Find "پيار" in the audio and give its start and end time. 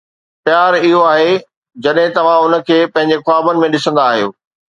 0.45-0.73